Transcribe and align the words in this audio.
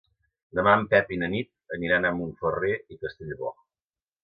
Demà 0.59 0.71
en 0.77 0.85
Pep 0.93 1.11
i 1.17 1.19
na 1.23 1.29
Nit 1.33 1.77
aniran 1.77 2.09
a 2.09 2.13
Montferrer 2.23 2.73
i 2.97 3.01
Castellbò. 3.07 3.55